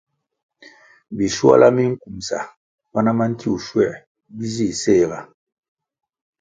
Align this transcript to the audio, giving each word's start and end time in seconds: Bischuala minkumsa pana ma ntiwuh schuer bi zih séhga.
Bischuala 1.17 1.67
minkumsa 1.75 2.37
pana 2.91 3.09
ma 3.17 3.25
ntiwuh 3.31 3.61
schuer 3.65 3.93
bi 4.35 4.45
zih 4.55 4.75
séhga. 4.81 5.19